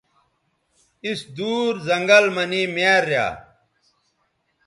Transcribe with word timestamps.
اِس 1.07 1.19
دُور 1.35 1.73
زنگل 1.87 2.25
مہ 2.35 2.43
نے 2.51 2.61
میار 2.75 3.03
ریا 3.09 3.27